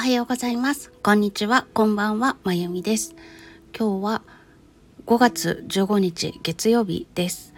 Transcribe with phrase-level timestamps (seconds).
[0.00, 0.90] はようございます。
[1.02, 1.66] こんにちは。
[1.74, 2.38] こんばんは。
[2.42, 3.14] まゆみです。
[3.78, 4.22] 今日は
[5.04, 7.52] 5月15日月曜日です。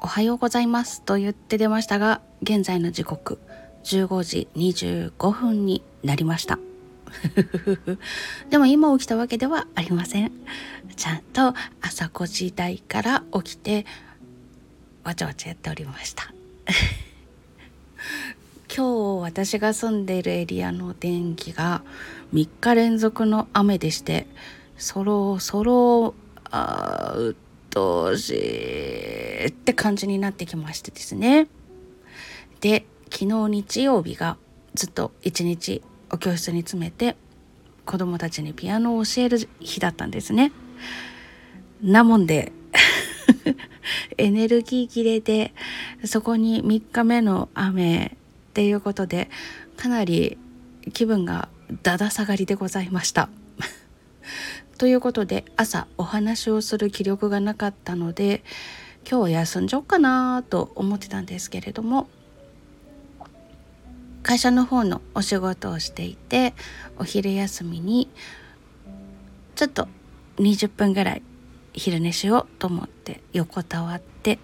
[0.00, 3.40] おはようございますと言って出ましたが、現在の時刻
[3.82, 6.60] 15時25分になりました。
[8.48, 10.30] でも今起きたわけではありません。
[10.94, 13.86] ちゃんと朝5時台から起きて
[15.02, 16.32] わちゃわちゃやっておりました。
[18.72, 21.82] 今私が住んでいるエリアの電気が
[22.34, 24.26] 3日連続の雨でして
[24.76, 26.14] そろそろ
[26.50, 27.34] あうっ
[27.70, 31.48] とうしいって感じになってきましてですね。
[32.60, 34.36] で昨日日曜日が
[34.74, 37.16] ずっと一日お教室に詰めて
[37.84, 40.52] 子供たちにピアノを教える日だったんですね。
[41.82, 42.52] なもんで
[44.18, 45.52] エネルギー切れで
[46.04, 48.16] そこに3日目の雨
[48.52, 49.30] っていうことで
[49.78, 50.36] かなり
[50.92, 51.48] 気分が
[51.82, 53.30] だだ下がりでございました。
[54.76, 58.44] ということで朝お話をする気力がなかったので
[59.10, 62.08] 今日休んじゃおうかなと思ってたんですけれども
[64.22, 66.52] 会社の方のお仕事をしていて
[66.98, 68.10] お昼休みに
[69.54, 69.88] ちょっと
[70.36, 71.22] 20分ぐらい
[71.72, 74.38] 昼寝しようと思って横たわって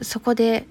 [0.00, 0.66] そこで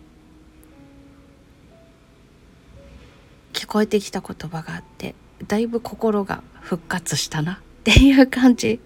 [3.63, 5.15] 聞こえてきた言葉があって
[5.47, 8.81] だいぶ心が復活したなっていう感じ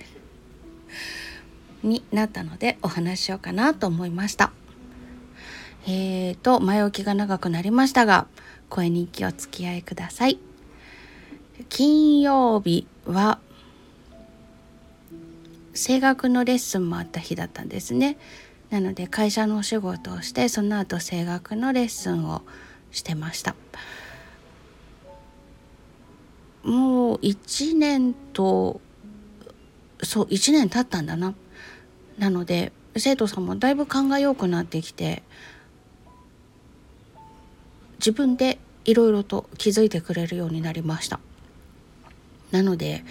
[1.81, 4.51] になったのでお話しようかなと思いました。
[5.87, 8.27] えーと前置きが長くなりましたが
[8.69, 10.37] 声日記お付き合いください。
[11.69, 13.39] 金曜日は
[15.73, 18.19] 声楽のレッスンもあった日だったんですね。
[18.69, 22.43] なので会社のお仕事をしてその後声楽のレッスンを
[22.91, 23.55] してました。
[26.67, 28.81] もう1年と
[30.03, 31.33] そう1年経ったんだな
[32.17, 35.23] なので生徒さんもだいぶ考えよくなってきて
[37.99, 41.21] 自分でいろいろと気づいてくれるようになりました
[42.51, 43.05] なので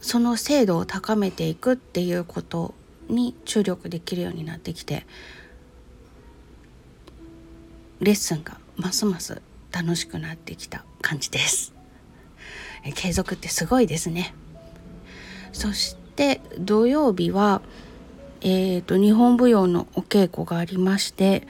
[0.00, 2.74] その精度を高めていくっていうこと
[3.08, 5.04] に注力できるようになってきて
[7.98, 9.42] レッスンがますます
[9.72, 11.81] 楽しくなってきた感じです。
[12.90, 14.34] 継続ってすごいですね。
[15.52, 17.62] そして土曜日は、
[18.40, 21.46] えーと、日本舞踊のお稽古がありまして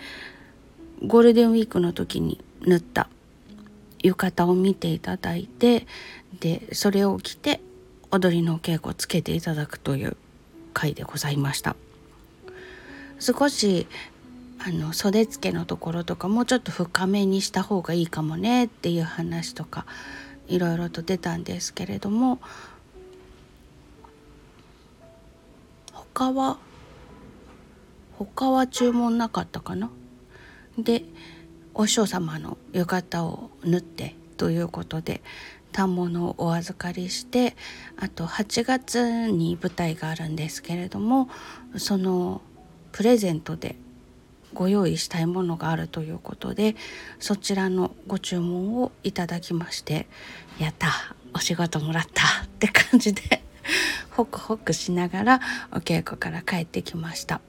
[1.07, 3.09] ゴールデンウィークの時に縫った
[4.03, 5.87] 浴衣を見ていただいて
[6.41, 7.61] でそれを着て
[8.11, 10.17] 踊りのお稽古をつけていただくという
[10.75, 11.77] 回でございました。
[13.19, 13.87] 少し
[14.59, 19.87] あの袖付けのところとかもうちょっと深めにした方がいいかもねっていう話とか
[20.49, 22.39] いろいろと出たんですけれども
[25.93, 26.59] 他は
[28.19, 29.91] 他は注文なかったかな？
[30.79, 31.05] で
[31.75, 35.23] お師匠様の浴衣を縫ってということで
[35.75, 37.57] 反物をお預かりして
[37.97, 41.31] あと8月に舞台があるんですけれども
[41.77, 42.43] その
[42.93, 43.77] プレゼントで
[44.55, 46.77] ご用意したいものがあるということで
[47.19, 50.07] そちらのご注文をいただきまして
[50.59, 50.89] やった
[51.35, 53.43] お仕事もらったって感じで
[54.11, 55.41] ホクホクしながら
[55.73, 57.41] お稽古から帰ってきました。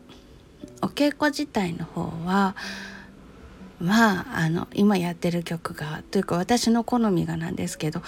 [0.82, 2.56] お稽古自体の方は
[3.80, 8.02] まああの今やってる曲がというか私の好みがなんですけど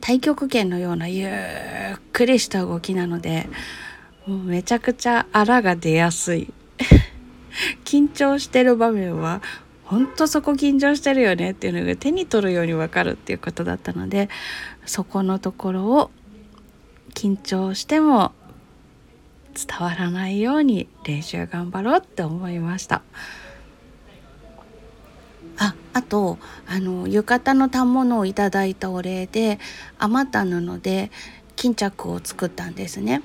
[0.00, 1.30] 太極拳のようなゆっ
[2.12, 3.48] くりした動きなので
[4.26, 6.52] もうめちゃくちゃあらが出やすい
[7.84, 9.42] 緊張してる場面は
[9.84, 14.30] 本当そこ緊張してるよねっていうのが手に取るように分かるっていうことだったので
[14.86, 16.10] そこのところを
[17.14, 18.32] 緊張しても
[19.54, 23.02] 伝わらないように練習頑張ろうって思いました。
[25.58, 29.58] ああとあの浴衣の反物をいただいたお礼で
[29.98, 31.10] 余った布で
[31.56, 33.22] 巾着を作ったんですね。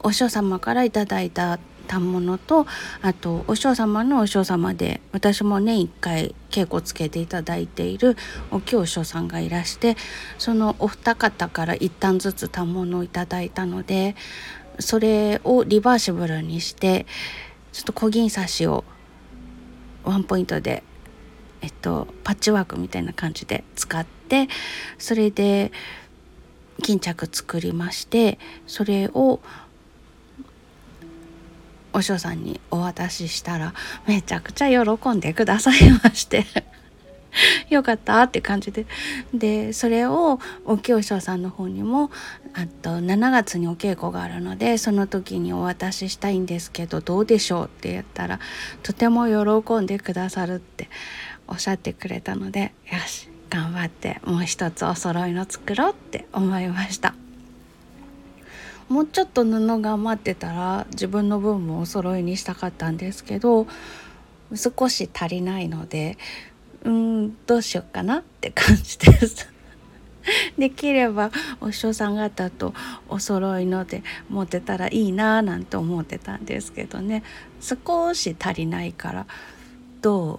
[0.00, 2.66] お師匠様からいただいた反物と
[3.02, 8.16] あとお師匠様のお師匠様で私も年1回稽古つけていただいている
[8.50, 9.96] お清師匠さんがいらして
[10.38, 14.14] そのお二方から一旦ずつ反物をいただいたので
[14.78, 17.06] それをリバーシブルにして
[17.72, 18.84] ちょっと小銀刺しを
[20.04, 20.82] ワンポイントで
[21.60, 24.48] えっとパッチワークみたいな感じで使って
[24.98, 25.72] それで
[26.82, 29.40] 巾着作りましてそれを
[31.92, 33.74] お師匠さんにお渡ししたら
[34.06, 36.46] めちゃくちゃ喜んでくださいまして
[37.68, 38.86] よかったって感じで
[39.34, 42.10] でそれをお清翔さんの方にも
[42.54, 48.40] あと7月にお稽古があるのでその時にお渡ししたいんですけどどうでしょうって言ったら
[48.82, 50.88] とても喜んでくださるって
[51.46, 57.14] おっしゃってくれたのでよし頑張ってもう一つお揃いの作ろうって思いました。
[58.88, 63.66] もうちょっと布が余ってたら自分の分もお揃いにしたかったんですけど
[64.54, 66.16] 少し足りないので
[66.84, 69.48] うんどうしようかなって感じです。
[70.58, 71.30] できれば
[71.60, 72.74] お師匠さん方と
[73.08, 77.22] お揃いので持ってたらいいななんて思ってたんですけどね。
[77.60, 79.26] 少し足りないから
[80.00, 80.38] どう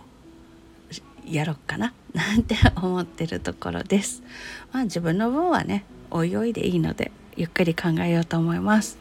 [1.26, 4.24] やろうかななんて思ってるところです。
[4.72, 7.12] まあ自分の分はねおいおいでいいので。
[7.40, 8.98] ゆっくり考えようと思います。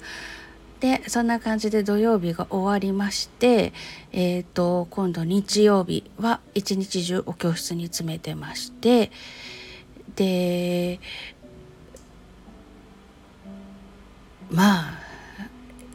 [0.79, 3.73] でそんな感じで土曜日が終わりまして、
[4.13, 9.11] えーと、今度日曜日は一日中お教室に詰めてまして
[10.15, 11.01] で
[14.53, 14.99] まあ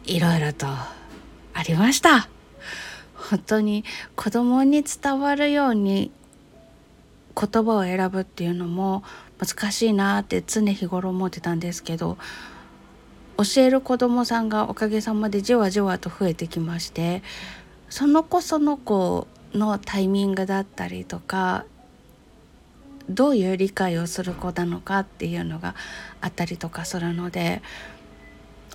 [0.04, 2.28] いろいろとありました。
[3.16, 3.86] 本当に
[4.18, 6.12] 子供に伝わるように
[7.36, 9.01] 言葉を選ぶっていうのも
[9.45, 12.18] 難しいなって常日頃思ってたんですけど
[13.38, 17.24] 教える子どもさんがおかげさまでじわじわと増えてきまして
[17.90, 21.66] その子その子のタイミングだったりとか
[23.10, 25.75] どういう理解をする子なのかっていうのが
[26.22, 27.62] あったりとかするので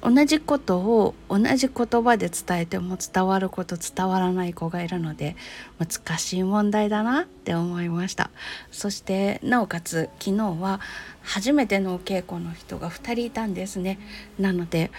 [0.03, 5.37] 同じことを同じ言葉で伝えても伝わる子と伝わらない子がいるので
[5.79, 8.31] 難しい問題だなって思いました。
[8.71, 10.81] そしてなおかつ昨日は
[11.23, 13.99] 初めてのお稽古の人が2人いたんですね。
[14.39, 14.91] なので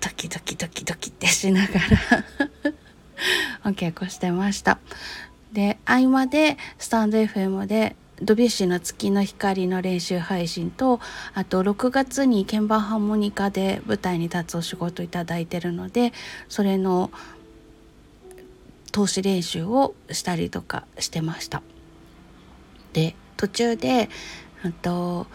[0.00, 2.24] ドキドキドキドキってしながら
[3.70, 4.78] お稽古してました。
[5.52, 11.00] で合間でスタンド FM でドビュッシーの月の光の練習配信と
[11.34, 16.12] あと6月に鍵盤ハーモニカで舞台に立つお仕事いただいてるので
[16.48, 17.10] それの
[18.92, 21.62] 投資練習をしたりとかしてました。
[22.92, 24.08] で途中で
[24.82, 25.26] と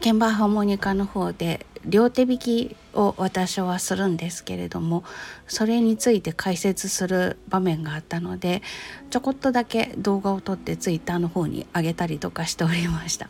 [0.00, 5.04] 鍵盤ハーモニカの方で両手弾きを私はするんですけれども
[5.46, 8.62] それについて解説する場面があったので
[9.10, 13.28] ちょこっとだけ動画を撮ってツイッターの方に上げたりとかしておりました。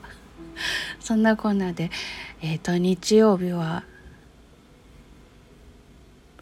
[1.00, 1.90] そんなこんなで、
[2.42, 3.84] えーと、と日曜日は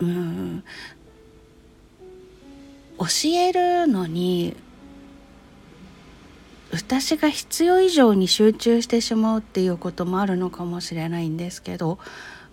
[0.01, 0.65] うん
[2.99, 4.57] 教えるのに
[6.73, 11.99] 私が必要以上に集中してしまうっていうこともあるのかもしれないんですけど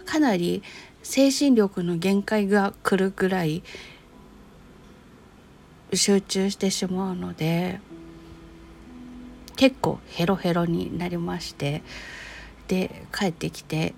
[0.06, 0.63] かなり
[1.01, 3.63] 精神力の限界が来るぐらい
[5.94, 7.80] 集中してしまうので
[9.56, 11.83] 結構ヘロヘロになりまして
[12.68, 13.94] で帰ってきて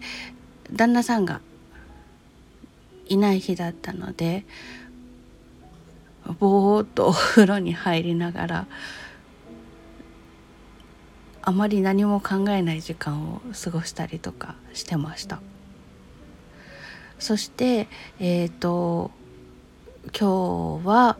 [0.71, 1.41] 旦那さんが
[3.07, 4.45] いない日だったので
[6.39, 8.67] ぼーっとお風呂に入りながら
[11.45, 15.41] あまり何も考えない時間を過ごしたりとかしてました。
[17.19, 17.87] そして
[18.19, 19.11] えっ、ー、と
[20.17, 21.17] 今日は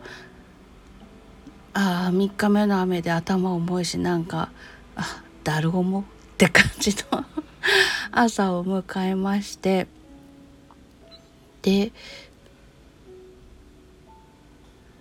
[1.74, 4.50] あ3日目の雨で頭重いしなんか
[4.96, 6.04] あだるごもっ
[6.36, 7.24] て感じの
[8.10, 9.86] 朝を迎えまして
[11.62, 11.92] で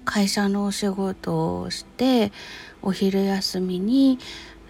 [0.06, 2.32] 会社のお仕事をして
[2.82, 4.20] お昼休みに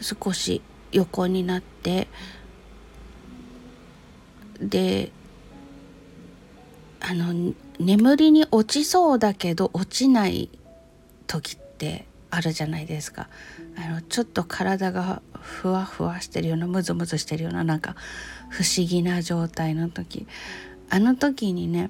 [0.01, 0.61] 少し
[0.91, 2.07] 横になって
[4.61, 5.11] で
[7.01, 10.49] あの眠りに落ちそうだけど落ちない
[11.27, 13.29] 時ってあるじゃないですか。
[13.77, 17.95] あのちょっと体がふわふわしてるようなムズムズしてるようななんか
[18.49, 20.27] 不思議な状態の時。
[20.89, 21.89] あの時にね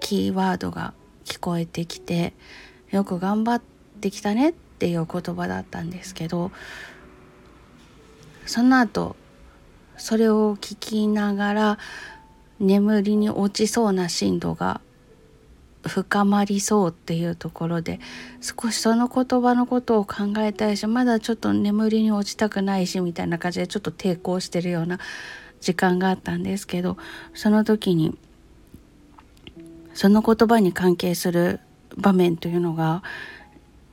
[0.00, 0.94] キーワードが
[1.24, 2.34] 聞こえてきて
[2.90, 3.62] よく頑張っ
[4.00, 6.50] てきたねってっていう言葉だったんですけど
[8.46, 9.14] その後
[9.98, 11.78] それを聞きながら
[12.58, 14.80] 眠りに落ちそうな震度が
[15.86, 18.00] 深まりそうっていうところで
[18.40, 24.98] 少しその言葉のことを考えたいしまだちょっと眠りに落ちたくないしみたいな感じでちょっと抵抗してるような
[25.60, 26.96] 時間があったんですけど
[27.34, 28.16] その時に
[29.92, 31.60] その言葉に関係する
[31.98, 33.02] 場面というのが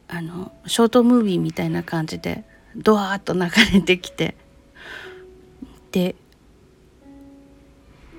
[0.07, 2.43] あのショートムービーみたいな感じで
[2.75, 3.41] ドワーッと流
[3.73, 4.35] れてきて
[5.91, 6.15] で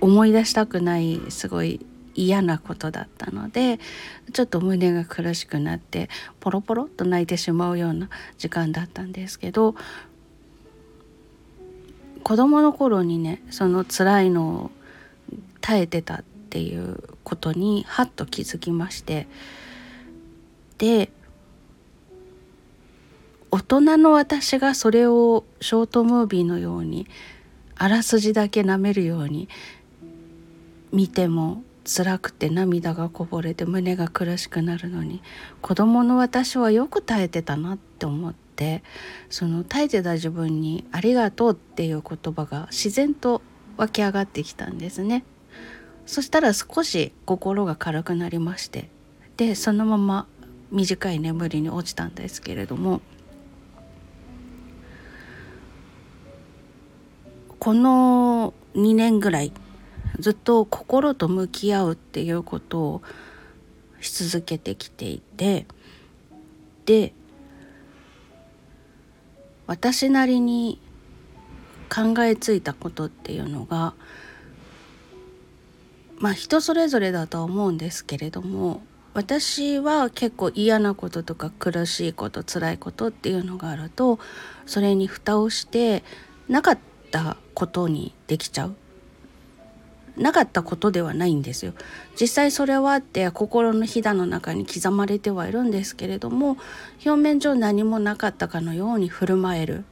[0.00, 3.78] 思い出したくないすごい嫌なことだったので
[4.33, 6.09] ちょっと胸が苦しくなって
[6.40, 9.76] ポロポロっと泣いてしまうような時間だったんですけど
[12.25, 14.71] 子供の頃にねその辛いのを
[15.61, 19.28] 耐えてたっていうことにハッと気づきまして
[20.78, 21.11] で
[23.58, 27.08] 大人の私がそれをショートムービーのように
[27.74, 29.48] あらすじだけ舐めるように
[30.92, 35.22] 見ても辛くて涙がこぼれて胸が苦しくなるのに
[35.60, 38.84] 子供の私はよく耐えてたなって思って
[39.28, 43.42] その耐えてた自分に「ありがとう」っていう言葉が自然と
[43.76, 45.24] 湧き上がってきたんですね。
[46.06, 48.88] そしたら少し心が軽くなりまして
[49.36, 50.26] でそのまま
[50.70, 53.00] 短い眠りに落ちたんですけれども
[57.58, 59.52] この2年ぐらい
[60.18, 63.02] ずっと心と向き合うっていうことを
[64.00, 65.66] し続けてきていて
[66.86, 67.12] で
[69.66, 70.80] 私なりに
[71.88, 73.94] 考えついたことっていうのが
[76.18, 78.82] まあ人それぞれだとは思うんですけれども
[79.14, 84.18] 私は結構嫌なこととか苦しいこと辛いことっていうのがあると
[84.66, 86.04] それに蓋をして
[86.48, 86.78] なかっ
[87.10, 88.76] たことにできちゃう？
[90.16, 91.74] なかったことではないんですよ。
[92.20, 96.56] 実際それはあって心のひだの中に刻まれてはいるんですけれども
[97.06, 99.84] 表面上何もなかったかのように振る舞える。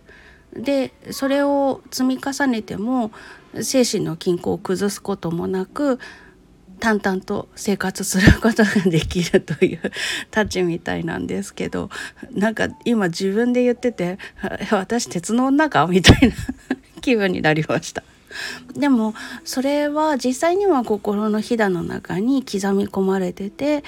[0.52, 3.12] でそれを積み重ねても
[3.60, 5.98] 精神の均衡を崩すこともなく
[6.78, 9.80] 淡々と生活することができるという
[10.30, 11.90] たちみたいなんですけど
[12.32, 14.18] なんか今自分で言ってて
[14.70, 15.86] 私鉄の女か？
[15.86, 16.34] みたいな
[17.00, 18.02] 気分になりました。
[18.74, 19.14] でも
[19.44, 23.82] それは実際には心のひだの中に刻み込まれてて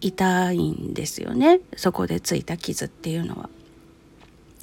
[0.00, 3.50] 痛いんですよねそこでついた傷っていうのは。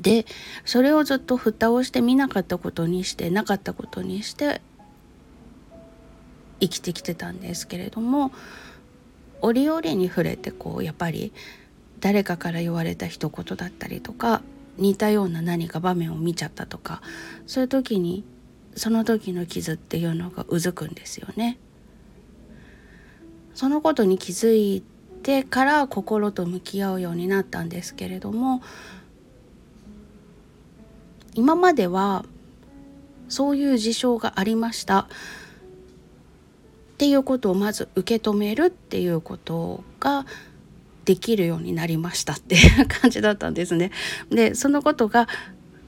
[0.02, 0.26] で
[0.66, 4.62] それをずっと蓋をして見なかったことにしてなかったことにして
[6.60, 8.32] 生きてきてたんですけれども
[9.42, 11.34] 折々に触れてこうやっぱり
[12.00, 14.42] 誰かから言われた一言だったりとか
[14.78, 17.02] 似たような何か場面を見ちゃったとか
[17.46, 18.24] そういう時に
[18.76, 21.60] その時の傷っていうのがうずくんですよね。
[23.54, 24.84] そのことに気づい
[25.22, 28.64] てから心と向き合うようになったんですけれども
[31.36, 32.26] 今までは
[33.30, 35.08] そういう事象がありました
[36.94, 40.26] っていうことをまず受け止めるっていうことが
[41.06, 43.92] できるようになりましたっていう感じだったんですね。
[44.30, 45.28] でそのことが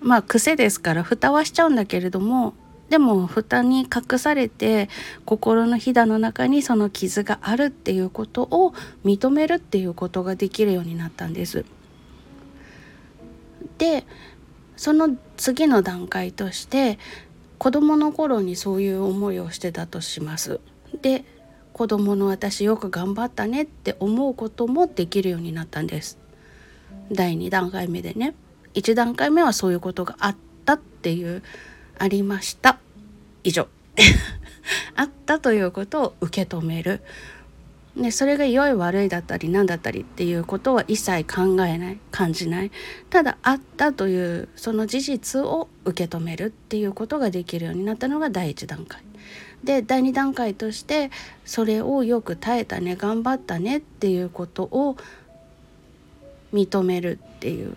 [0.01, 2.53] まあ癖ですから蓋はしちゃうんだけれども
[2.89, 4.89] でも蓋に隠されて
[5.25, 11.65] 心のひだの中にその傷があるっていうことを認めるっていうことができるようになったんです。
[13.77, 14.05] で
[14.75, 16.99] その次の段階として
[17.57, 20.59] 子どもの頃にそういう思いをしてたとします。
[21.01, 21.23] で
[21.73, 26.17] 子どもの私よく頑張ったねって思うこともできるようになったんです。
[27.11, 28.33] 第2段階目でね。
[28.75, 30.35] 1段階目はそういうことがあっ
[30.65, 31.43] たっていう
[31.97, 32.79] ありました。
[33.43, 33.67] 以上。
[34.95, 37.01] あったということを受け止める。
[37.97, 42.71] でそれが良い悪いだったり何だったりっていうことは一切考えない感じない。
[43.09, 49.01] ただあったというその事実を受け止めるっていうことができるようになったのが第一段階。
[49.65, 51.11] で第二段階として
[51.43, 54.95] それをよく耐えたね頑張ったねっていうことを
[56.53, 57.75] 認めるっていう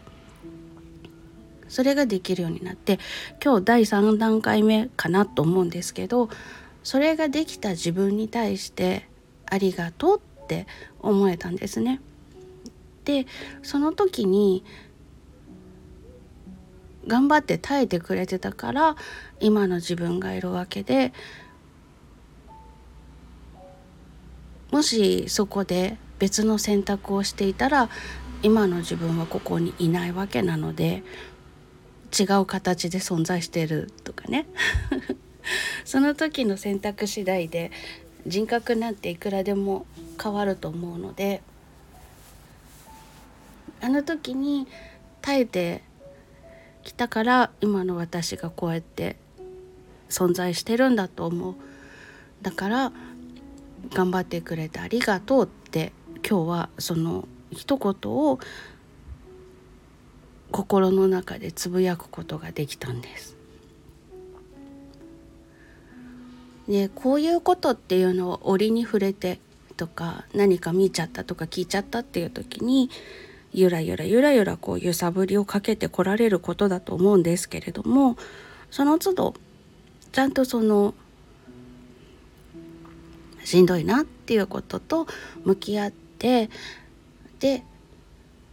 [1.69, 2.99] それができるようになって
[3.43, 6.29] 今日第3段階目かなと思うんですけど
[6.83, 9.09] それができた自分に対して
[9.47, 10.67] ありがとうって
[11.01, 12.01] 思えたんですね。
[13.05, 13.27] で
[13.63, 14.65] その時に
[17.07, 18.97] 頑張って耐えてくれてたから
[19.41, 21.13] 今の自分がいるわけで
[24.71, 27.89] もしそこで別の選択をしていたら
[28.43, 31.03] 今の自分はここにいないわけなので
[32.19, 34.47] 違う形で存在してるとかね。
[35.85, 37.71] その時の選択次第で
[38.27, 39.87] 人格なんていくらでも
[40.23, 41.41] 変わると思うので
[43.81, 44.67] あの時に
[45.23, 45.83] 耐えて
[46.83, 49.17] きたから今の私がこうやって
[50.11, 51.55] 存在してるんだと思う。
[52.43, 52.93] だから
[53.93, 55.93] 頑張ってくれてありがとうって
[56.29, 58.39] 今日はその一言を
[60.51, 63.37] 心の中でつぶやくことができたんです。
[66.69, 69.41] でこういうことっていうのを折に触れて
[69.77, 72.91] とか何か見ちゃったとか聞いちゃったっていう時に
[73.53, 78.19] ゆらゆらゆらゆらこう揺さぶりをかけてこられることだと思うんですけれども
[78.71, 79.35] その都度
[80.13, 80.95] ちゃんとその
[83.49, 85.07] しんどいなっていうことと
[85.43, 86.51] 向き合って
[87.41, 87.63] で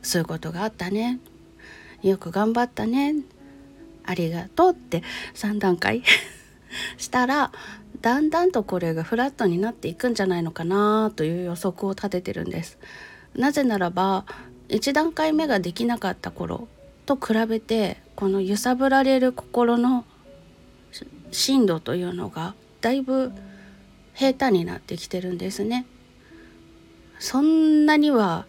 [0.02, 1.20] そういうことがあったね
[2.02, 3.16] よく頑張ったね
[4.06, 6.02] ありがとうって3段階
[6.98, 7.52] したら
[8.00, 12.78] だんだんとこれがフラットになっていくんじゃないのかなという予測を立ててるんです。
[13.36, 14.24] なぜならば
[14.70, 16.70] 1段階目ができなかった頃
[17.06, 20.06] と比べてこの揺さぶられる心の
[21.32, 23.34] 深度というのがだいぶ
[24.16, 25.86] 平坦になってきてるんですね。
[27.20, 28.46] そんなには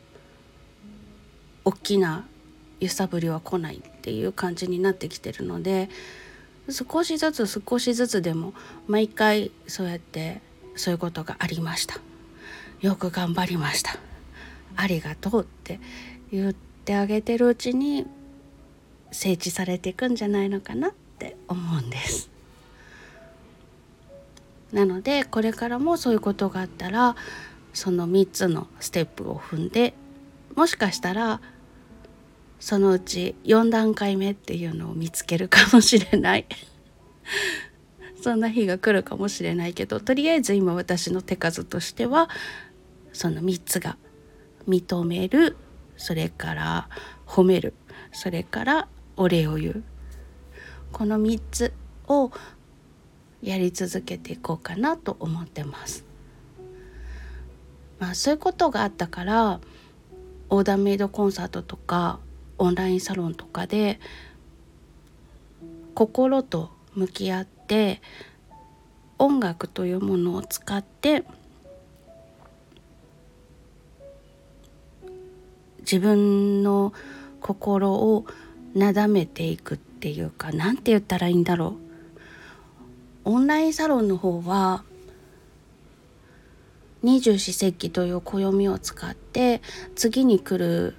[1.65, 2.27] 大きな
[2.81, 5.89] 揺さぶりは来ないっていう感じになってきてるので
[6.69, 8.55] 少しずつ少しずつでも
[8.87, 10.41] 毎回そうやって
[10.75, 12.01] そういうことがありました。
[12.81, 13.99] よく頑張りました。
[14.77, 15.81] ありがとうって
[16.31, 18.07] 言ってあげてるうちに
[19.11, 22.36] 整地されていくんじゃないのかなって思うんです。
[24.73, 27.17] なのでこれからもそういうことがあったら
[27.73, 29.95] その3つのステップを踏んで
[30.55, 31.41] もしかしたら
[32.59, 36.47] そのうち4段階目っていうのを見つけるかもしれない。
[38.23, 42.29] そんな日が来るかもしれないけどとりあえず今私の手数としては
[43.13, 43.99] その3つが
[44.67, 45.57] 認める
[45.97, 46.89] それから
[47.27, 47.75] 褒める
[48.13, 49.85] それからお礼を言う。
[50.93, 51.73] この3つ
[52.09, 52.33] を
[53.43, 56.05] やり続けていこうかなと思ってます。
[57.99, 59.61] まあ、そういうことがあったから
[60.51, 62.19] オーダーメイドコンサートとか
[62.59, 64.01] オンラインサロンとかで
[65.95, 68.03] 心と向き合って
[69.19, 71.25] 音楽というものを使って
[75.81, 76.93] 自分の
[77.41, 78.27] 心を
[78.75, 81.86] なだめていくっていうか何て言ったらいいんだろう
[83.29, 84.85] オンラインサロンの方は
[87.03, 89.63] 二十四節気という暦を使って
[89.97, 90.95] 次に来る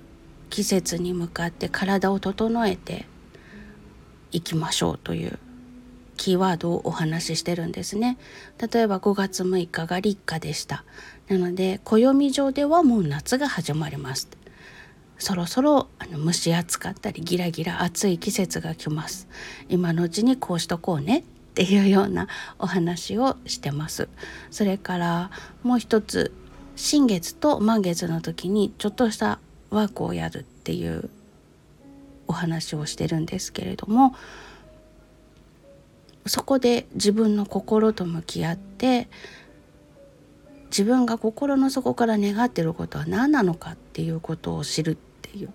[0.50, 3.06] 季節に向かって体を整えて
[4.32, 5.40] いきましょうという
[6.18, 8.18] キーワードをお話ししてるんですね。
[8.60, 10.84] 例えば5月6日が立夏でした。
[11.30, 14.28] なので暦上ではもう夏が始まります。
[15.18, 19.30] そろそろあの蒸し暑かったりギラギラ暑い季節が来ます。
[19.70, 21.20] 今のうちにこうしとこうね。
[21.20, 21.24] っ
[21.58, 22.28] ていうような
[22.60, 24.10] お話をしてます。
[24.52, 25.32] それから
[25.64, 26.32] もう一つ
[26.76, 29.40] 新月と満月の時にちょっとした
[29.72, 31.10] ワークをやるっていう
[32.28, 34.14] お話をしてるんですけれども
[36.28, 39.08] そこで自分の心と向き合って
[40.66, 45.50] 自分が心の底から願ってることは何なのかっていうことを知るっていう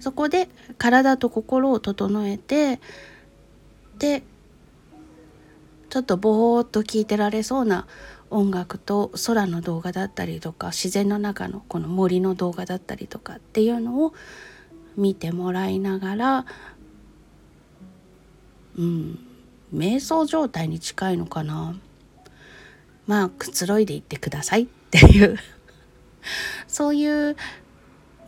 [0.00, 2.80] そこで体と心を整えて
[3.98, 4.22] で
[5.88, 7.86] ちょっとぼーっと聞いてられそうな
[8.30, 14.14] 音楽と空の動画だったりとか自然の中のこの森の動画だったりとかっていうのを
[14.96, 16.46] 見てもらいながら
[18.78, 19.18] うん
[19.74, 21.76] 瞑想状態に近いのかな。
[23.06, 25.36] まあくつろいでいってくださいっていう。
[26.66, 27.36] そういう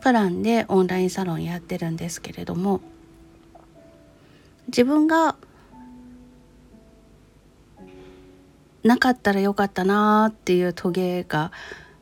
[0.03, 2.81] プランでオンラインサロンやってるんですけれども
[4.67, 5.37] 自分が
[8.83, 11.53] なかったらよかったなっていうトゲが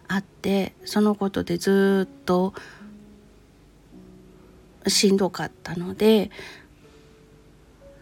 [0.09, 2.55] あってそのことでずっと
[4.87, 6.31] しんどかったので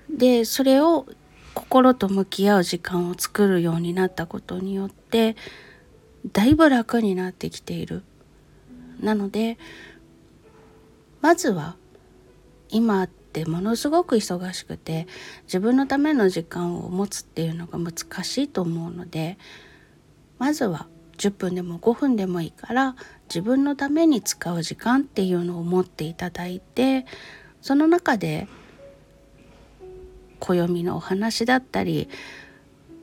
[0.09, 1.07] でそれを
[1.55, 5.35] 心と向き合う時間を作るようになったことによって
[6.33, 8.03] だいぶ楽になってきている。
[9.01, 9.59] なので
[11.21, 11.77] まずは
[12.71, 15.07] 今ってものすごく忙しくて
[15.45, 19.39] 自分のための時間を持つっていうのが難しいと思うので
[20.39, 20.87] まずは
[21.19, 22.97] 10分でも5分でもいいから
[23.29, 27.07] 自分のために使う時間っていうのを持っていただいて
[27.61, 28.47] その中で
[30.39, 32.09] 暦のお話だったり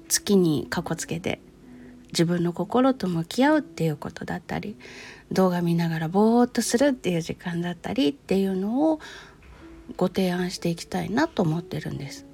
[0.08, 1.41] 月にかこつけて
[2.15, 4.78] 自分の心と向き合うっていうことだったり
[5.34, 8.99] 動画見ながらぼーっとするっていう時間だったりっていうのを
[9.97, 12.25] ご提案していきたいなと思ってるんです。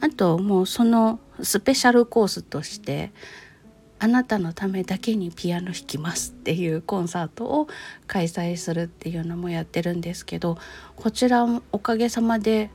[0.00, 3.12] あともうそのスペシャルコースとして
[3.98, 7.68] あなたのためだけにピアノ弾きますっていうコンサートを
[8.06, 10.56] 開催するっていうのもやってるんですけど
[10.96, 12.70] こちらおかげさまで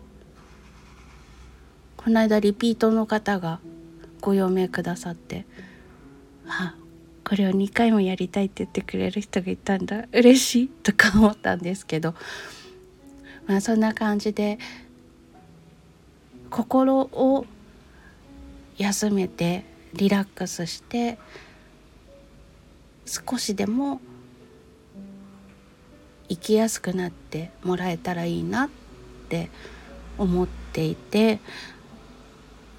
[1.98, 3.60] この間リピートの方が
[4.22, 5.48] ご用命くださって
[6.48, 6.76] あ
[7.28, 10.06] これを2回もやりたいって言ってくれる人がいたんだ。
[10.12, 12.14] 嬉しいとか思ったんですけど。
[13.48, 14.60] まあそんな感じで
[16.50, 17.46] 心を
[18.78, 21.18] 休めてリラックスして
[23.06, 24.02] 少しでも
[26.28, 28.70] 生きやすくなってもらえたらいいなっ
[29.30, 29.50] て
[30.18, 31.40] 思っていて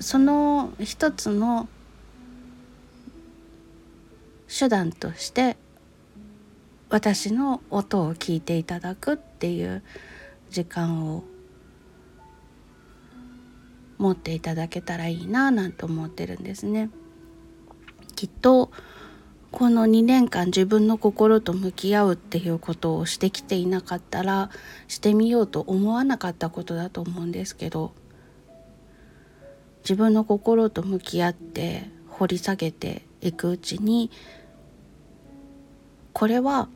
[0.01, 1.69] その一つの
[4.49, 5.57] 手段として
[6.89, 9.83] 私の音を聞いていただくっていう
[10.51, 11.25] 時間を
[13.99, 16.91] 持っていただけたらいいななんて思ってるんですね。
[18.15, 18.71] きっと
[19.51, 24.51] この2年間自分の心と向き合うっていうことをしてきていなかったら
[24.87, 27.95] してみようと思わなかったことだと思うんですけど
[29.81, 34.11] 自分の心と向き合って掘り下げていくうちに
[36.13, 36.69] これは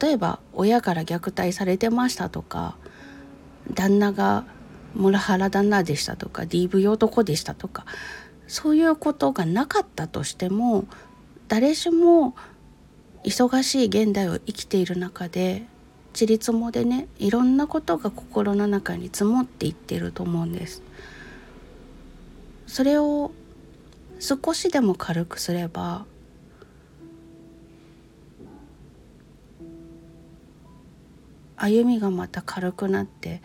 [0.00, 2.76] 例えば親から虐待されてましたとか
[3.74, 4.44] 旦那が
[4.94, 7.84] モラハラ旦那でしたとか DV 男でしたとか
[8.46, 10.86] そういうことがなかったとしても
[11.48, 12.34] 誰しも
[13.24, 15.64] 忙しい現代を生きている中で
[16.12, 20.82] ちりつもでねいろんなことが心の中に積もっていってると思うんです。
[22.72, 23.32] それを
[24.18, 26.06] 少しでも軽くすれば
[31.54, 33.42] 歩みがまた軽くなって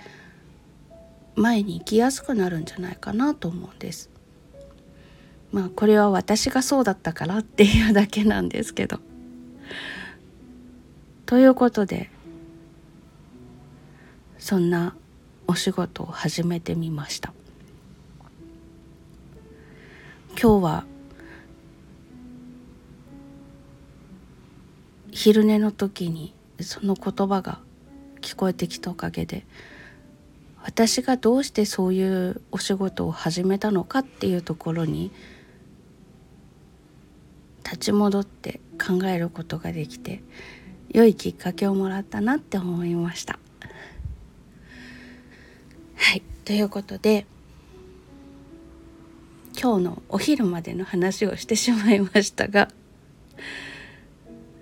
[1.35, 4.09] 前に行きやすくなるんじゃないかなと思うんです。
[5.51, 9.01] まあこれは私がそうだったからっていうだけなんですけど。
[11.25, 12.09] ということで
[14.39, 14.95] そんな
[15.47, 17.33] お仕事を始めてみました。
[20.39, 20.86] 今日は
[25.10, 27.60] 昼寝の時にその言葉が
[28.21, 29.47] 聞こえてきたおかげで
[30.62, 35.12] 私がどうしてそういうお仕事を始めたのかっていうところに
[37.63, 40.21] 立ち戻って考えることができて
[40.91, 43.39] 良いきっかけをもらったなって思いました。
[45.95, 47.26] はいということで
[49.60, 52.70] 今日のお昼までの話をしてしまいましたが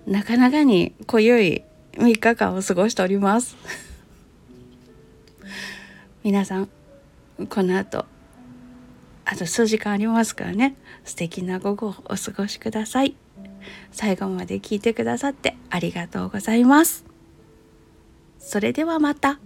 [0.06, 3.56] なかなかに濃ゆい3日間を過ごしております。
[6.22, 6.68] 皆さん
[7.48, 8.04] この後
[9.24, 10.76] あと数時間ありますからね。
[11.04, 13.16] 素敵な午後をお過ごしください。
[13.90, 17.04] 最後まで聞いてくださってありがとうございます。
[18.38, 19.40] それではまた。